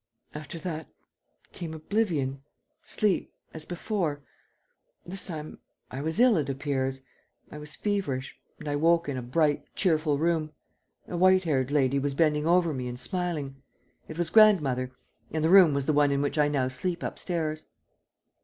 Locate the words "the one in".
15.85-16.23